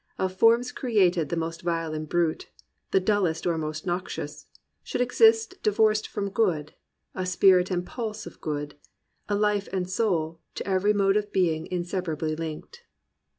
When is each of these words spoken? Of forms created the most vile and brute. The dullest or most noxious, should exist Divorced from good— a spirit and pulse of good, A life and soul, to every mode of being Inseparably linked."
Of 0.17 0.33
forms 0.35 0.71
created 0.71 1.29
the 1.29 1.35
most 1.35 1.61
vile 1.61 1.93
and 1.93 2.09
brute. 2.09 2.49
The 2.89 2.99
dullest 2.99 3.45
or 3.45 3.55
most 3.59 3.85
noxious, 3.85 4.47
should 4.81 4.99
exist 4.99 5.61
Divorced 5.61 6.07
from 6.07 6.31
good— 6.31 6.73
a 7.13 7.23
spirit 7.23 7.69
and 7.69 7.85
pulse 7.85 8.25
of 8.25 8.41
good, 8.41 8.73
A 9.29 9.35
life 9.35 9.69
and 9.71 9.87
soul, 9.87 10.39
to 10.55 10.67
every 10.67 10.91
mode 10.95 11.17
of 11.17 11.31
being 11.31 11.67
Inseparably 11.67 12.35
linked." 12.35 12.81